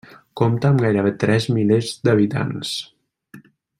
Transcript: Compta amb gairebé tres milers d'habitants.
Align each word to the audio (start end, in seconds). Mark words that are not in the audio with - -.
Compta 0.39 0.69
amb 0.71 0.79
gairebé 0.85 1.11
tres 1.23 1.47
milers 1.57 1.91
d'habitants. 2.09 2.73